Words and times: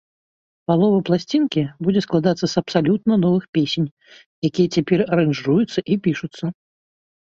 Палова 0.69 0.99
пласцінкі 1.09 1.65
будзе 1.89 2.01
складацца 2.07 2.45
з 2.55 2.59
абсалютна 2.63 3.13
новых 3.27 3.43
песень, 3.59 3.89
якія 4.53 4.67
цяпер 4.79 5.09
аранжыруюцца 5.13 5.79
і 5.95 6.05
пішуцца. 6.07 6.57